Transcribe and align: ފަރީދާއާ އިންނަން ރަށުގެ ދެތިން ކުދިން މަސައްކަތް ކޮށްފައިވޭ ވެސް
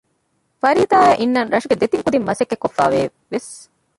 ފަރީދާއާ 0.61 1.11
އިންނަން 1.19 1.51
ރަށުގެ 1.53 1.75
ދެތިން 1.81 2.03
ކުދިން 2.05 2.27
މަސައްކަތް 2.27 2.61
ކޮށްފައިވޭ 2.63 2.99
ވެސް 3.33 3.51